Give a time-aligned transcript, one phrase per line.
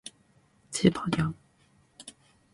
[0.71, 1.35] ジバニャン